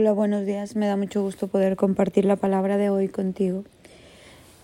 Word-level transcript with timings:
Hola, 0.00 0.12
buenos 0.12 0.46
días. 0.46 0.76
Me 0.76 0.86
da 0.86 0.96
mucho 0.96 1.20
gusto 1.20 1.48
poder 1.48 1.76
compartir 1.76 2.24
la 2.24 2.36
palabra 2.36 2.78
de 2.78 2.88
hoy 2.88 3.08
contigo. 3.08 3.64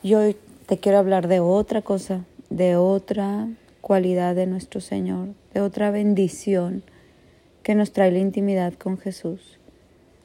Y 0.03 0.15
hoy 0.15 0.35
te 0.65 0.79
quiero 0.79 0.97
hablar 0.97 1.29
de 1.29 1.41
otra 1.41 1.83
cosa, 1.83 2.25
de 2.49 2.77
otra 2.77 3.47
cualidad 3.83 4.35
de 4.35 4.47
nuestro 4.47 4.81
Señor, 4.81 5.35
de 5.53 5.61
otra 5.61 5.91
bendición 5.91 6.83
que 7.63 7.75
nos 7.75 7.93
trae 7.93 8.13
la 8.13 8.19
intimidad 8.19 8.73
con 8.73 8.97
Jesús. 8.97 9.59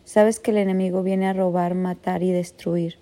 Sabes 0.05 0.39
que 0.39 0.52
el 0.52 0.58
enemigo 0.60 1.04
viene 1.04 1.28
a 1.28 1.34
robar, 1.34 1.75
matar 1.75 2.23
y 2.23 2.32
destruir, 2.32 2.96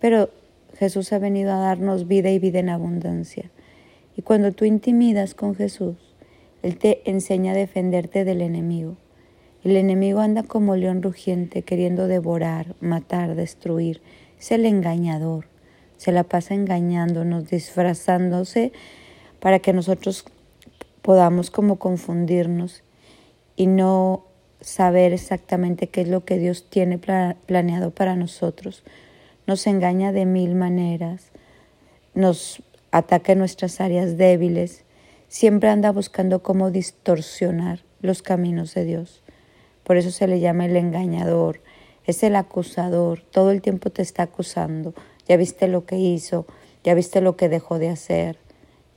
pero 0.00 0.30
Jesús 0.78 1.12
ha 1.12 1.18
venido 1.18 1.52
a 1.52 1.58
darnos 1.58 2.08
vida 2.08 2.30
y 2.30 2.38
vida 2.38 2.60
en 2.60 2.70
abundancia. 2.70 3.50
Y 4.16 4.22
cuando 4.22 4.52
tú 4.52 4.64
intimidas 4.64 5.34
con 5.34 5.54
Jesús, 5.54 5.96
Él 6.62 6.78
te 6.78 7.02
enseña 7.04 7.52
a 7.52 7.54
defenderte 7.54 8.24
del 8.24 8.40
enemigo. 8.40 8.96
El 9.64 9.78
enemigo 9.78 10.20
anda 10.20 10.42
como 10.42 10.76
león 10.76 11.02
rugiente 11.02 11.62
queriendo 11.62 12.06
devorar, 12.06 12.74
matar, 12.80 13.34
destruir. 13.34 14.02
Es 14.38 14.52
el 14.52 14.66
engañador. 14.66 15.46
Se 15.96 16.12
la 16.12 16.22
pasa 16.24 16.52
engañándonos, 16.52 17.48
disfrazándose 17.48 18.72
para 19.40 19.60
que 19.60 19.72
nosotros 19.72 20.26
podamos 21.00 21.50
como 21.50 21.76
confundirnos 21.76 22.82
y 23.56 23.66
no 23.66 24.26
saber 24.60 25.14
exactamente 25.14 25.86
qué 25.86 26.02
es 26.02 26.08
lo 26.08 26.26
que 26.26 26.38
Dios 26.38 26.68
tiene 26.68 26.98
planeado 26.98 27.90
para 27.90 28.16
nosotros. 28.16 28.82
Nos 29.46 29.66
engaña 29.66 30.12
de 30.12 30.26
mil 30.26 30.54
maneras, 30.54 31.30
nos 32.14 32.62
ataca 32.90 33.32
en 33.32 33.38
nuestras 33.38 33.80
áreas 33.80 34.18
débiles, 34.18 34.84
siempre 35.28 35.70
anda 35.70 35.90
buscando 35.90 36.42
cómo 36.42 36.70
distorsionar 36.70 37.80
los 38.02 38.20
caminos 38.20 38.74
de 38.74 38.84
Dios. 38.84 39.23
Por 39.84 39.96
eso 39.96 40.10
se 40.10 40.26
le 40.26 40.40
llama 40.40 40.66
el 40.66 40.76
engañador, 40.76 41.60
es 42.06 42.22
el 42.22 42.36
acusador, 42.36 43.20
todo 43.20 43.50
el 43.50 43.62
tiempo 43.62 43.90
te 43.90 44.02
está 44.02 44.24
acusando. 44.24 44.94
Ya 45.28 45.36
viste 45.36 45.68
lo 45.68 45.86
que 45.86 45.96
hizo, 45.96 46.46
ya 46.82 46.94
viste 46.94 47.20
lo 47.20 47.36
que 47.36 47.48
dejó 47.48 47.78
de 47.78 47.88
hacer, 47.88 48.38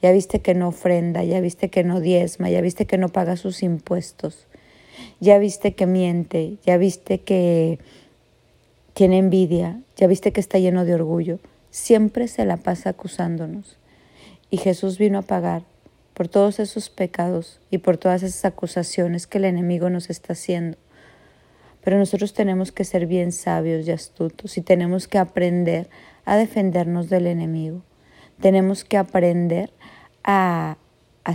ya 0.02 0.12
viste 0.12 0.40
que 0.40 0.54
no 0.54 0.70
ofrenda, 0.70 1.24
ya 1.24 1.40
viste 1.42 1.70
que 1.70 1.84
no 1.84 2.00
diezma, 2.00 2.50
ya 2.50 2.62
viste 2.62 2.86
que 2.86 2.98
no 2.98 3.10
paga 3.10 3.38
sus 3.38 3.64
impuestos, 3.64 4.48
ya 5.20 5.38
viste 5.40 5.74
que 5.74 5.86
miente, 5.86 6.58
ya 6.66 6.78
viste 6.78 7.20
que 7.20 7.80
tiene 8.94 9.20
envidia, 9.20 9.80
ya 9.96 10.08
viste 10.08 10.32
que 10.32 10.40
está 10.40 10.60
lleno 10.60 10.86
de 10.86 10.96
orgullo. 10.96 11.40
Siempre 11.70 12.28
se 12.28 12.46
la 12.46 12.58
pasa 12.58 12.92
acusándonos. 12.92 13.78
Y 14.50 14.58
Jesús 14.58 14.98
vino 14.98 15.20
a 15.20 15.24
pagar 15.24 15.64
por 16.18 16.30
todos 16.30 16.60
esos 16.60 16.90
pecados 16.90 17.60
y 17.70 17.78
por 17.78 17.98
todas 17.98 18.24
esas 18.24 18.44
acusaciones 18.44 19.28
que 19.28 19.38
el 19.38 19.46
enemigo 19.46 19.92
nos 19.92 20.10
está 20.10 20.34
haciendo. 20.34 20.76
Pero 21.84 22.00
nosotros 22.00 22.34
tenemos 22.34 22.72
que 22.72 22.86
ser 22.86 23.06
bien 23.06 23.32
sabios 23.32 23.88
y 23.88 23.92
astutos 23.92 24.58
y 24.58 24.62
tenemos 24.64 25.08
que 25.08 25.20
aprender 25.20 25.92
a 26.26 26.36
defendernos 26.36 27.10
del 27.10 27.28
enemigo. 27.28 27.84
Tenemos 28.42 28.84
que 28.84 28.98
aprender 28.98 29.70
a, 30.24 30.78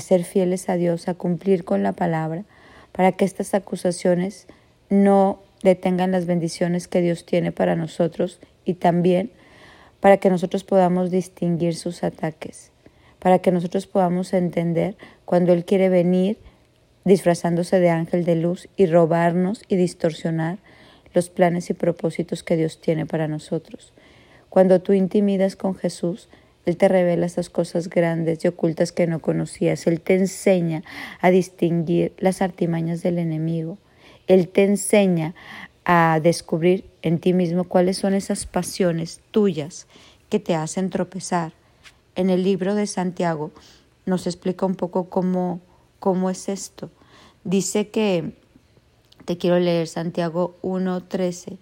ser 0.00 0.25
fieles 0.25 0.69
a 0.69 0.75
Dios, 0.75 1.06
a 1.06 1.14
cumplir 1.14 1.64
con 1.64 1.84
la 1.84 1.92
palabra, 1.92 2.44
para 2.91 3.12
que 3.12 3.25
estas 3.25 3.55
acusaciones 3.55 4.48
no 4.91 5.44
detengan 5.62 6.10
las 6.10 6.27
bendiciones 6.27 6.88
que 6.88 7.03
Dios 7.03 7.25
tiene 7.25 7.53
para 7.53 7.77
nosotros 7.77 8.41
y 8.64 8.75
también 8.75 9.30
para 10.00 10.16
que 10.16 10.28
nosotros 10.28 10.64
podamos 10.64 11.12
distinguir 11.12 11.77
sus 11.77 12.03
ataques 12.03 12.72
para 13.23 13.39
que 13.39 13.53
nosotros 13.53 13.87
podamos 13.87 14.33
entender 14.33 14.97
cuando 15.25 15.53
Él 15.53 15.65
quiere 15.65 15.89
venir 15.89 16.39
disfrazándose 17.05 17.78
de 17.78 17.89
ángel 17.89 18.25
de 18.25 18.34
luz 18.34 18.69
y 18.77 18.87
robarnos 18.87 19.62
y 19.69 19.77
distorsionar 19.77 20.59
los 21.15 21.31
planes 21.31 21.70
y 21.70 21.75
propósitos 21.75 22.43
que 22.43 22.56
Dios 22.56 22.81
tiene 22.81 23.06
para 23.06 23.28
nosotros. 23.28 23.93
Cuando 24.48 24.81
tú 24.81 24.93
intimidas 24.93 25.55
con 25.55 25.77
Jesús, 25.77 26.28
Él 26.67 26.77
te 26.77 26.89
revela 26.89 27.27
esas 27.27 27.48
cosas 27.48 27.89
grandes 27.89 28.45
y 28.45 28.48
ocultas 28.48 28.91
que 28.91 29.06
no 29.06 29.21
conocías. 29.21 29.87
Él 29.87 30.00
te 30.00 30.16
enseña 30.16 30.82
a 31.21 31.31
distinguir 31.31 32.15
las 32.19 32.43
artimañas 32.43 33.03
del 33.03 33.21
enemigo. 33.21 33.78
Él 34.27 34.49
te 34.49 34.65
enseña 34.65 35.37
a 35.84 36.19
descubrir 36.21 36.87
en 37.03 37.21
ti 37.21 37.34
mismo 37.34 37.65
cuáles 37.65 37.99
son 37.99 38.15
esas 38.15 38.47
pasiones 38.47 39.21
tuyas 39.31 39.87
que 40.28 40.41
te 40.41 40.56
hacen 40.56 40.91
tropezar 40.91 41.53
en 42.15 42.31
el 42.31 42.43
libro 42.43 42.75
de 42.75 42.87
Santiago 42.87 43.50
nos 44.06 44.27
explica 44.27 44.67
un 44.67 44.75
poco 44.75 45.09
cómo, 45.09 45.61
cómo 45.99 46.31
es 46.31 46.49
esto. 46.49 46.91
Dice 47.45 47.89
que, 47.89 48.34
te 49.25 49.39
quiero 49.39 49.59
leer 49.59 49.87
Santiago 49.87 50.56
1.13, 50.62 51.59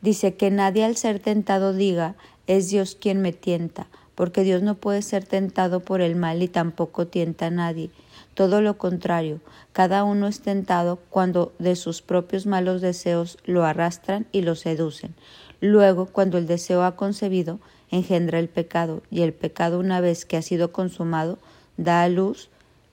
dice 0.00 0.34
que 0.34 0.50
nadie 0.50 0.84
al 0.84 0.96
ser 0.96 1.20
tentado 1.20 1.72
diga, 1.72 2.14
es 2.46 2.70
Dios 2.70 2.96
quien 2.98 3.20
me 3.20 3.32
tienta, 3.32 3.86
porque 4.14 4.42
Dios 4.42 4.62
no 4.62 4.74
puede 4.74 5.02
ser 5.02 5.24
tentado 5.24 5.80
por 5.80 6.00
el 6.00 6.16
mal 6.16 6.42
y 6.42 6.48
tampoco 6.48 7.06
tienta 7.06 7.46
a 7.46 7.50
nadie. 7.50 7.90
Todo 8.34 8.62
lo 8.62 8.78
contrario, 8.78 9.40
cada 9.72 10.04
uno 10.04 10.26
es 10.26 10.40
tentado 10.40 10.98
cuando 11.10 11.52
de 11.58 11.76
sus 11.76 12.00
propios 12.00 12.46
malos 12.46 12.80
deseos 12.80 13.38
lo 13.44 13.64
arrastran 13.64 14.26
y 14.32 14.40
lo 14.40 14.54
seducen. 14.54 15.14
Luego, 15.62 16.06
cuando 16.06 16.38
el 16.38 16.48
deseo 16.48 16.82
ha 16.82 16.96
concebido, 16.96 17.60
engendra 17.92 18.40
el 18.40 18.48
pecado, 18.48 19.00
y 19.12 19.22
el 19.22 19.32
pecado 19.32 19.78
una 19.78 20.00
vez 20.00 20.24
que 20.24 20.36
ha 20.36 20.42
sido 20.42 20.72
consumado, 20.72 21.38
da 21.76 22.02
a 22.02 22.08
luz 22.08 22.50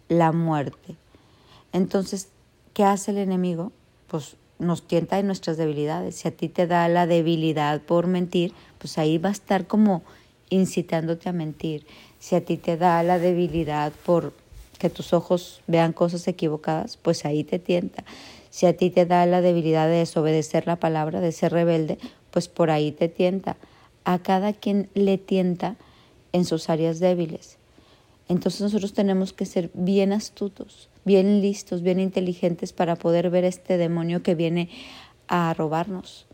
la 0.08 0.32
muerte. 0.32 0.96
Entonces, 1.74 2.28
¿qué 2.76 2.84
hace 2.84 3.10
el 3.10 3.18
enemigo? 3.18 3.72
Pues 4.08 4.36
nos 4.60 4.84
tienta 4.84 5.18
en 5.18 5.26
nuestras 5.26 5.58
debilidades. 5.58 6.14
Si 6.14 6.28
a 6.28 6.32
ti 6.32 6.48
te 6.48 6.68
da 6.68 6.88
la 6.90 7.08
debilidad 7.08 7.82
por 7.82 8.06
mentir, 8.06 8.54
pues 8.78 9.00
ahí 9.00 9.18
va 9.18 9.30
a 9.30 9.32
estar 9.32 9.66
como 9.66 10.04
incitándote 10.52 11.28
a 11.28 11.34
mentir. 11.34 11.88
Si 12.20 12.36
a 12.36 12.46
ti 12.46 12.58
te 12.58 12.78
da 12.78 13.02
la 13.02 13.18
debilidad 13.18 13.92
por 14.06 14.32
que 14.78 14.92
tus 14.92 15.12
ojos 15.14 15.62
vean 15.66 15.92
cosas 15.92 16.28
equivocadas, 16.28 16.98
pues 16.98 17.26
ahí 17.26 17.44
te 17.44 17.58
tienta. 17.58 18.04
Si 18.52 18.68
a 18.68 18.78
ti 18.78 18.92
te 18.92 19.08
da 19.08 19.26
la 19.26 19.42
debilidad 19.42 19.88
de 19.88 19.96
desobedecer 19.96 20.68
la 20.68 20.76
palabra, 20.76 21.20
de 21.20 21.32
ser 21.32 21.52
rebelde, 21.52 21.98
pues 22.32 22.48
por 22.48 22.72
ahí 22.72 22.92
te 22.92 23.08
tienta 23.08 23.58
a 24.04 24.20
cada 24.20 24.54
quien 24.54 24.90
le 24.94 25.18
tienta 25.18 25.76
en 26.34 26.46
sus 26.46 26.70
áreas 26.70 27.00
débiles. 27.00 27.58
Entonces 28.28 28.62
nosotros 28.62 28.94
tenemos 28.94 29.34
que 29.34 29.46
ser 29.46 29.72
bien 29.74 30.14
astutos, 30.14 30.90
bien 31.04 31.42
listos, 31.42 31.82
bien 31.82 32.00
inteligentes 32.00 32.74
para 32.74 32.96
poder 32.96 33.30
ver 33.30 33.44
este 33.44 33.78
demonio 33.78 34.22
que 34.22 34.36
viene 34.36 34.70
a 35.28 35.54
robarnos, 35.54 36.28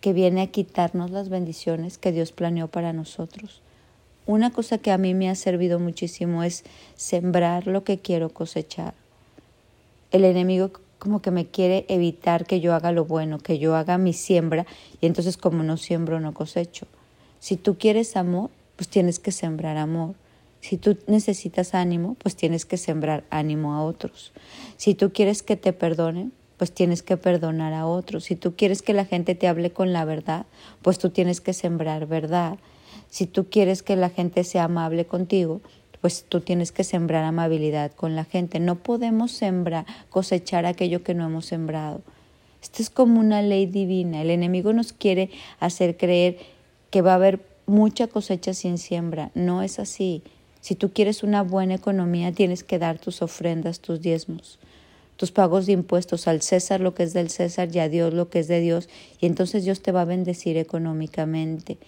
que 0.00 0.12
viene 0.12 0.42
a 0.42 0.46
quitarnos 0.48 1.10
las 1.10 1.28
bendiciones 1.28 1.98
que 1.98 2.12
Dios 2.12 2.32
planeó 2.32 2.68
para 2.68 2.92
nosotros. 2.92 3.62
Una 4.26 4.50
cosa 4.50 4.78
que 4.78 4.90
a 4.90 4.98
mí 4.98 5.14
me 5.14 5.30
ha 5.30 5.34
servido 5.34 5.78
muchísimo 5.78 6.42
es 6.42 6.64
sembrar 6.96 7.66
lo 7.66 7.84
que 7.84 7.98
quiero 7.98 8.28
cosechar. 8.30 8.94
El 10.10 10.24
enemigo 10.24 10.72
como 10.98 11.22
que 11.22 11.30
me 11.30 11.46
quiere 11.46 11.84
evitar 11.88 12.46
que 12.46 12.60
yo 12.60 12.74
haga 12.74 12.92
lo 12.92 13.04
bueno, 13.04 13.38
que 13.38 13.58
yo 13.58 13.76
haga 13.76 13.98
mi 13.98 14.12
siembra 14.12 14.66
y 15.00 15.06
entonces 15.06 15.36
como 15.36 15.62
no 15.62 15.76
siembro 15.76 16.20
no 16.20 16.34
cosecho. 16.34 16.86
Si 17.40 17.56
tú 17.56 17.78
quieres 17.78 18.16
amor, 18.16 18.50
pues 18.76 18.88
tienes 18.88 19.18
que 19.18 19.32
sembrar 19.32 19.76
amor. 19.76 20.14
Si 20.60 20.76
tú 20.76 20.98
necesitas 21.06 21.74
ánimo, 21.74 22.16
pues 22.22 22.34
tienes 22.34 22.64
que 22.64 22.76
sembrar 22.76 23.24
ánimo 23.30 23.74
a 23.74 23.84
otros. 23.84 24.32
Si 24.76 24.94
tú 24.94 25.12
quieres 25.12 25.42
que 25.42 25.56
te 25.56 25.72
perdonen, 25.72 26.32
pues 26.56 26.72
tienes 26.72 27.02
que 27.02 27.16
perdonar 27.16 27.72
a 27.72 27.86
otros. 27.86 28.24
Si 28.24 28.34
tú 28.34 28.56
quieres 28.56 28.82
que 28.82 28.92
la 28.92 29.04
gente 29.04 29.36
te 29.36 29.46
hable 29.46 29.70
con 29.70 29.92
la 29.92 30.04
verdad, 30.04 30.46
pues 30.82 30.98
tú 30.98 31.10
tienes 31.10 31.40
que 31.40 31.52
sembrar 31.52 32.06
verdad. 32.06 32.58
Si 33.08 33.26
tú 33.26 33.48
quieres 33.48 33.82
que 33.82 33.96
la 33.96 34.10
gente 34.10 34.42
sea 34.42 34.64
amable 34.64 35.06
contigo, 35.06 35.60
pues 36.00 36.24
tú 36.28 36.40
tienes 36.40 36.72
que 36.72 36.84
sembrar 36.84 37.24
amabilidad 37.24 37.92
con 37.92 38.16
la 38.16 38.24
gente. 38.24 38.60
No 38.60 38.76
podemos 38.76 39.32
sembrar, 39.32 39.86
cosechar 40.10 40.66
aquello 40.66 41.02
que 41.02 41.14
no 41.14 41.26
hemos 41.26 41.46
sembrado. 41.46 42.02
Esto 42.62 42.82
es 42.82 42.90
como 42.90 43.20
una 43.20 43.42
ley 43.42 43.66
divina. 43.66 44.22
El 44.22 44.30
enemigo 44.30 44.72
nos 44.72 44.92
quiere 44.92 45.30
hacer 45.60 45.96
creer 45.96 46.38
que 46.90 47.02
va 47.02 47.12
a 47.12 47.16
haber 47.16 47.40
mucha 47.66 48.06
cosecha 48.06 48.54
sin 48.54 48.78
siembra. 48.78 49.30
No 49.34 49.62
es 49.62 49.78
así. 49.78 50.22
Si 50.60 50.74
tú 50.74 50.92
quieres 50.92 51.22
una 51.22 51.42
buena 51.42 51.74
economía, 51.74 52.32
tienes 52.32 52.64
que 52.64 52.78
dar 52.78 52.98
tus 52.98 53.22
ofrendas, 53.22 53.80
tus 53.80 54.00
diezmos, 54.00 54.58
tus 55.16 55.30
pagos 55.30 55.66
de 55.66 55.72
impuestos 55.72 56.26
al 56.26 56.42
César 56.42 56.80
lo 56.80 56.94
que 56.94 57.04
es 57.04 57.12
del 57.12 57.30
César 57.30 57.68
y 57.72 57.78
a 57.78 57.88
Dios 57.88 58.12
lo 58.12 58.28
que 58.28 58.40
es 58.40 58.48
de 58.48 58.60
Dios, 58.60 58.88
y 59.20 59.26
entonces 59.26 59.64
Dios 59.64 59.82
te 59.82 59.92
va 59.92 60.02
a 60.02 60.04
bendecir 60.04 60.56
económicamente. 60.56 61.78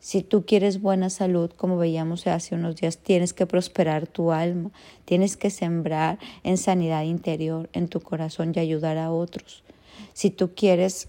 Si 0.00 0.22
tú 0.22 0.46
quieres 0.46 0.80
buena 0.80 1.10
salud, 1.10 1.50
como 1.50 1.76
veíamos 1.76 2.26
hace 2.26 2.54
unos 2.54 2.76
días, 2.76 2.98
tienes 2.98 3.34
que 3.34 3.46
prosperar 3.46 4.06
tu 4.06 4.32
alma, 4.32 4.70
tienes 5.04 5.36
que 5.36 5.50
sembrar 5.50 6.18
en 6.42 6.56
sanidad 6.56 7.04
interior, 7.04 7.68
en 7.74 7.88
tu 7.88 8.00
corazón 8.00 8.52
y 8.54 8.58
ayudar 8.58 8.96
a 8.96 9.12
otros. 9.12 9.62
Si 10.14 10.30
tú 10.30 10.54
quieres 10.54 11.08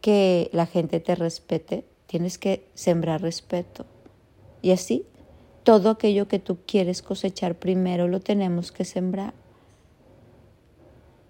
que 0.00 0.48
la 0.52 0.66
gente 0.66 1.00
te 1.00 1.16
respete, 1.16 1.84
tienes 2.06 2.38
que 2.38 2.64
sembrar 2.74 3.22
respeto. 3.22 3.86
Y 4.62 4.70
así, 4.70 5.04
todo 5.64 5.90
aquello 5.90 6.28
que 6.28 6.38
tú 6.38 6.58
quieres 6.64 7.02
cosechar 7.02 7.56
primero 7.56 8.06
lo 8.06 8.20
tenemos 8.20 8.70
que 8.70 8.84
sembrar. 8.84 9.34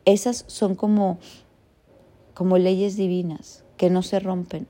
Esas 0.04 0.44
son 0.46 0.74
como 0.74 1.18
como 2.34 2.58
leyes 2.58 2.96
divinas 2.96 3.64
que 3.76 3.90
no 3.90 4.02
se 4.02 4.18
rompen. 4.18 4.66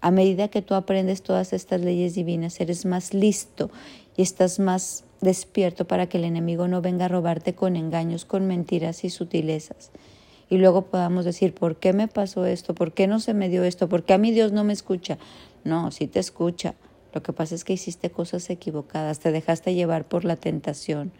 A 0.00 0.10
medida 0.10 0.48
que 0.48 0.62
tú 0.62 0.74
aprendes 0.74 1.22
todas 1.22 1.52
estas 1.52 1.82
leyes 1.82 2.14
divinas, 2.14 2.60
eres 2.60 2.86
más 2.86 3.12
listo 3.12 3.70
y 4.16 4.22
estás 4.22 4.58
más 4.58 5.04
despierto 5.20 5.86
para 5.86 6.08
que 6.08 6.18
el 6.18 6.24
enemigo 6.24 6.68
no 6.68 6.80
venga 6.80 7.04
a 7.04 7.08
robarte 7.08 7.54
con 7.54 7.76
engaños, 7.76 8.24
con 8.24 8.46
mentiras 8.46 9.04
y 9.04 9.10
sutilezas. 9.10 9.90
Y 10.48 10.56
luego 10.56 10.86
podamos 10.86 11.24
decir, 11.24 11.54
¿por 11.54 11.76
qué 11.76 11.92
me 11.92 12.08
pasó 12.08 12.46
esto? 12.46 12.74
¿Por 12.74 12.92
qué 12.92 13.06
no 13.06 13.20
se 13.20 13.34
me 13.34 13.48
dio 13.48 13.62
esto? 13.62 13.88
¿Por 13.88 14.04
qué 14.04 14.14
a 14.14 14.18
mí 14.18 14.32
Dios 14.32 14.52
no 14.52 14.64
me 14.64 14.72
escucha? 14.72 15.18
No, 15.64 15.90
sí 15.90 16.06
te 16.06 16.18
escucha. 16.18 16.74
Lo 17.12 17.22
que 17.22 17.32
pasa 17.32 17.54
es 17.54 17.64
que 17.64 17.74
hiciste 17.74 18.10
cosas 18.10 18.48
equivocadas, 18.50 19.18
te 19.18 19.32
dejaste 19.32 19.74
llevar 19.74 20.08
por 20.08 20.24
la 20.24 20.36
tentación. 20.36 21.12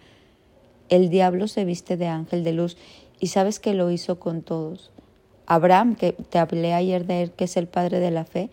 El 0.88 1.10
diablo 1.10 1.48
se 1.48 1.64
viste 1.64 1.96
de 1.96 2.06
ángel 2.06 2.44
de 2.44 2.52
luz 2.52 2.76
y 3.20 3.28
sabes 3.28 3.60
que 3.60 3.74
lo 3.74 3.90
hizo 3.90 4.18
con 4.18 4.42
todos. 4.42 4.90
Abraham, 5.50 5.96
que 5.96 6.12
te 6.12 6.38
hablé 6.38 6.74
ayer 6.74 7.06
de 7.06 7.22
él, 7.22 7.32
que 7.32 7.42
es 7.44 7.56
el 7.56 7.66
padre 7.66 7.98
de 7.98 8.12
la 8.12 8.24
fe, 8.24 8.50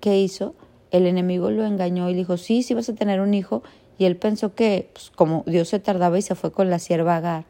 ¿qué 0.00 0.18
hizo? 0.18 0.56
El 0.90 1.06
enemigo 1.06 1.52
lo 1.52 1.64
engañó 1.64 2.10
y 2.10 2.14
dijo, 2.14 2.36
sí, 2.36 2.64
sí 2.64 2.74
vas 2.74 2.88
a 2.88 2.96
tener 2.96 3.20
un 3.20 3.32
hijo. 3.32 3.62
Y 3.96 4.04
él 4.06 4.16
pensó 4.16 4.56
que, 4.56 4.90
pues, 4.92 5.12
como 5.14 5.44
Dios 5.46 5.68
se 5.68 5.78
tardaba 5.78 6.18
y 6.18 6.22
se 6.22 6.34
fue 6.34 6.50
con 6.50 6.68
la 6.68 6.80
sierva 6.80 7.14
Agar. 7.14 7.44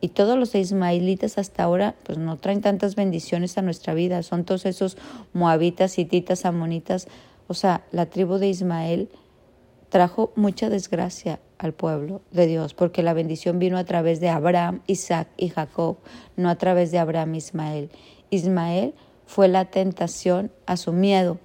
Y 0.00 0.08
todos 0.08 0.36
los 0.36 0.56
ismaelitas 0.56 1.38
hasta 1.38 1.62
ahora, 1.62 1.94
pues 2.02 2.18
no 2.18 2.36
traen 2.36 2.62
tantas 2.62 2.96
bendiciones 2.96 3.56
a 3.58 3.62
nuestra 3.62 3.94
vida. 3.94 4.24
Son 4.24 4.44
todos 4.44 4.66
esos 4.66 4.96
moabitas, 5.32 5.96
hititas, 6.00 6.44
amonitas. 6.44 7.06
O 7.46 7.54
sea, 7.54 7.84
la 7.92 8.06
tribu 8.06 8.38
de 8.38 8.48
Ismael 8.48 9.08
trajo 9.88 10.32
mucha 10.34 10.68
desgracia 10.68 11.38
al 11.64 11.72
pueblo 11.72 12.20
de 12.30 12.46
Dios, 12.46 12.74
porque 12.74 13.02
la 13.02 13.14
bendición 13.14 13.58
vino 13.58 13.78
a 13.78 13.84
través 13.84 14.20
de 14.20 14.28
Abraham, 14.28 14.82
Isaac 14.86 15.28
y 15.36 15.48
Jacob, 15.48 15.96
no 16.36 16.48
a 16.48 16.56
través 16.56 16.90
de 16.90 16.98
Abraham, 16.98 17.34
Ismael. 17.34 17.90
Ismael 18.30 18.94
fue 19.26 19.48
la 19.48 19.64
tentación 19.64 20.52
a 20.66 20.76
su 20.76 20.92
miedo 20.92 21.38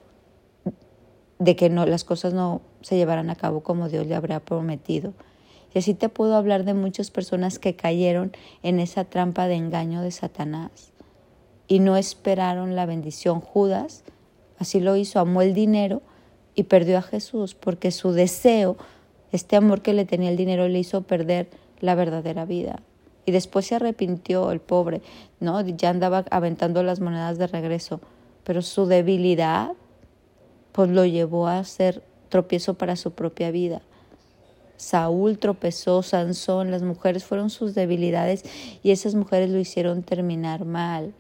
de 1.40 1.56
que 1.56 1.70
no, 1.70 1.86
las 1.86 2.04
cosas 2.04 2.34
no 2.34 2.62
se 2.82 2.98
llevaran 2.98 3.30
a 3.30 3.36
cabo 3.36 3.62
como 3.62 3.90
Dios 3.90 4.08
le 4.08 4.16
habría 4.16 4.42
prometido. 4.42 5.14
Y 5.74 5.80
así 5.80 5.94
te 5.94 6.10
puedo 6.10 6.36
hablar 6.36 6.66
de 6.66 6.74
muchas 6.74 7.12
personas 7.12 7.60
que 7.60 7.76
cayeron 7.76 8.32
en 8.64 8.80
esa 8.80 9.06
trampa 9.06 9.48
de 9.48 9.56
engaño 9.56 10.02
de 10.02 10.12
Satanás 10.12 10.92
y 11.68 11.80
no 11.80 11.96
esperaron 11.96 12.76
la 12.76 12.86
bendición. 12.86 13.40
Judas 13.40 14.04
así 14.58 14.80
lo 14.80 14.96
hizo, 14.96 15.20
amó 15.20 15.42
el 15.42 15.54
dinero 15.54 16.02
y 16.56 16.64
perdió 16.64 16.98
a 16.98 17.02
Jesús 17.02 17.56
porque 17.56 17.92
su 17.92 18.12
deseo, 18.12 18.76
este 19.32 19.56
amor 19.56 19.82
que 19.82 19.94
le 19.94 20.06
tenía 20.06 20.30
el 20.30 20.38
dinero, 20.38 20.68
le 20.68 20.80
hizo 20.80 21.02
perder 21.04 21.50
la 21.80 21.96
verdadera 21.96 22.46
vida. 22.46 22.82
Y 23.26 23.32
después 23.32 23.68
se 23.68 23.76
arrepintió 23.76 24.52
el 24.52 24.60
pobre, 24.60 25.02
¿no? 25.40 25.62
Ya 25.62 25.90
andaba 25.90 26.26
aventando 26.32 26.84
las 26.84 27.00
monedas 27.00 27.38
de 27.38 27.48
regreso, 27.48 28.02
pero 28.44 28.62
su 28.62 28.86
debilidad 28.86 29.74
pues 30.72 30.90
lo 30.90 31.06
llevó 31.06 31.48
a 31.48 31.64
ser 31.64 32.04
tropiezo 32.30 32.76
para 32.76 32.96
su 32.96 33.12
propia 33.12 33.52
vida. 33.52 33.82
Saúl 34.78 35.38
tropezó, 35.40 36.04
Sansón, 36.04 36.72
las 36.72 36.84
mujeres 36.84 37.26
fueron 37.26 37.50
sus 37.50 37.76
debilidades 37.76 38.44
y 38.82 38.92
esas 38.92 39.14
mujeres 39.14 39.50
lo 39.50 39.60
hicieron 39.60 40.04
terminar 40.04 40.64
mal. 40.64 41.14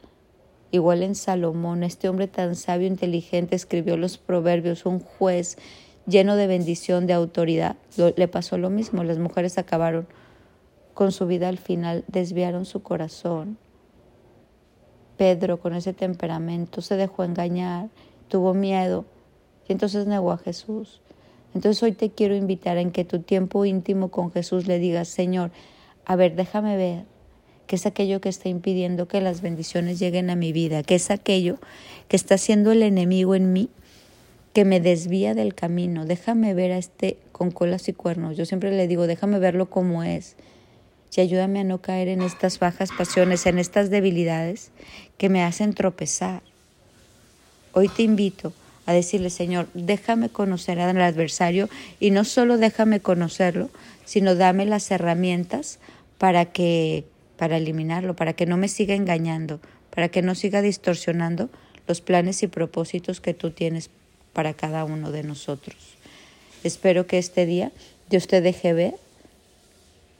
Igual 0.71 1.03
en 1.03 1.15
Salomón, 1.15 1.83
este 1.83 2.07
hombre 2.07 2.27
tan 2.27 2.55
sabio, 2.55 2.87
e 2.87 2.91
inteligente, 2.91 3.55
escribió 3.55 3.97
los 3.97 4.17
proverbios, 4.17 4.85
un 4.85 4.99
juez 4.99 5.57
lleno 6.05 6.35
de 6.35 6.47
bendición, 6.47 7.07
de 7.07 7.13
autoridad. 7.13 7.75
le 7.97 8.27
pasó 8.27 8.57
lo 8.57 8.69
mismo, 8.69 9.03
las 9.03 9.17
mujeres 9.17 9.57
acabaron 9.57 10.07
con 10.93 11.11
su 11.11 11.27
vida 11.27 11.47
al 11.47 11.57
final, 11.57 12.03
desviaron 12.07 12.65
su 12.65 12.81
corazón. 12.83 13.57
Pedro, 15.17 15.59
con 15.59 15.73
ese 15.73 15.93
temperamento, 15.93 16.81
se 16.81 16.95
dejó 16.95 17.23
engañar, 17.23 17.89
tuvo 18.27 18.53
miedo 18.53 19.05
y 19.67 19.73
entonces 19.73 20.07
negó 20.07 20.31
a 20.31 20.37
Jesús. 20.37 21.01
Entonces 21.53 21.81
hoy 21.83 21.91
te 21.93 22.09
quiero 22.09 22.35
invitar 22.35 22.77
en 22.77 22.91
que 22.91 23.05
tu 23.05 23.19
tiempo 23.19 23.65
íntimo 23.65 24.09
con 24.09 24.31
Jesús 24.31 24.67
le 24.67 24.79
digas, 24.79 25.07
Señor, 25.07 25.51
a 26.05 26.15
ver, 26.15 26.35
déjame 26.35 26.77
ver 26.77 27.05
qué 27.67 27.75
es 27.75 27.85
aquello 27.85 28.21
que 28.21 28.29
está 28.29 28.49
impidiendo 28.49 29.07
que 29.07 29.21
las 29.21 29.41
bendiciones 29.41 29.99
lleguen 29.99 30.29
a 30.29 30.35
mi 30.35 30.51
vida, 30.51 30.83
qué 30.83 30.95
es 30.95 31.11
aquello 31.11 31.57
que 32.07 32.15
está 32.15 32.35
haciendo 32.35 32.71
el 32.71 32.81
enemigo 32.81 33.35
en 33.35 33.53
mí 33.53 33.69
que 34.59 34.65
me 34.65 34.81
desvía 34.81 35.35
del 35.35 35.55
camino. 35.55 36.03
Déjame 36.03 36.53
ver 36.53 36.73
a 36.73 36.77
este 36.77 37.15
con 37.31 37.49
colas 37.49 37.87
y 37.87 37.93
cuernos. 37.93 38.35
Yo 38.35 38.43
siempre 38.45 38.71
le 38.71 38.89
digo, 38.89 39.07
déjame 39.07 39.39
verlo 39.39 39.69
como 39.69 40.03
es. 40.03 40.35
Y 41.15 41.21
ayúdame 41.21 41.61
a 41.61 41.63
no 41.63 41.77
caer 41.81 42.09
en 42.09 42.21
estas 42.21 42.59
bajas 42.59 42.89
pasiones, 42.91 43.45
en 43.45 43.57
estas 43.57 43.89
debilidades 43.89 44.71
que 45.17 45.29
me 45.29 45.45
hacen 45.45 45.73
tropezar. 45.73 46.41
Hoy 47.71 47.87
te 47.87 48.03
invito 48.03 48.51
a 48.85 48.91
decirle, 48.91 49.29
Señor, 49.29 49.69
déjame 49.73 50.27
conocer 50.27 50.81
al 50.81 51.01
adversario 51.01 51.69
y 52.01 52.11
no 52.11 52.25
solo 52.25 52.57
déjame 52.57 52.99
conocerlo, 52.99 53.69
sino 54.03 54.35
dame 54.35 54.65
las 54.65 54.91
herramientas 54.91 55.79
para 56.17 56.43
que 56.47 57.05
para 57.37 57.55
eliminarlo, 57.55 58.13
para 58.13 58.33
que 58.33 58.45
no 58.45 58.57
me 58.57 58.67
siga 58.67 58.93
engañando, 58.93 59.61
para 59.89 60.09
que 60.09 60.21
no 60.21 60.35
siga 60.35 60.61
distorsionando 60.61 61.49
los 61.87 62.01
planes 62.01 62.43
y 62.43 62.47
propósitos 62.47 63.21
que 63.21 63.33
tú 63.33 63.51
tienes 63.51 63.89
para 64.33 64.53
cada 64.53 64.83
uno 64.85 65.11
de 65.11 65.23
nosotros. 65.23 65.77
Espero 66.63 67.07
que 67.07 67.17
este 67.17 67.45
día 67.45 67.71
Dios 68.09 68.27
te 68.27 68.41
deje 68.41 68.73
ver 68.73 68.95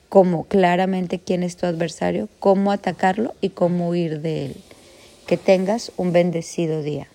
cómo 0.09 0.45
claramente 0.45 1.19
quién 1.19 1.43
es 1.43 1.55
tu 1.57 1.65
adversario, 1.65 2.29
cómo 2.39 2.71
atacarlo 2.71 3.35
y 3.41 3.49
cómo 3.49 3.89
huir 3.89 4.21
de 4.21 4.47
él. 4.47 4.55
Que 5.27 5.37
tengas 5.37 5.91
un 5.97 6.11
bendecido 6.11 6.81
día. 6.81 7.07